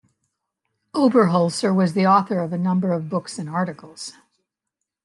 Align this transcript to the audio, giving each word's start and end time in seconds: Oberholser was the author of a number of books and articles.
Oberholser 0.95 1.75
was 1.75 1.93
the 1.93 2.07
author 2.07 2.39
of 2.39 2.51
a 2.51 2.57
number 2.57 2.91
of 2.91 3.07
books 3.07 3.37
and 3.37 3.47
articles. 3.47 4.13